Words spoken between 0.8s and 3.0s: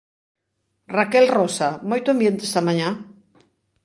Raquel Rosa, moito ambiente esta mañá?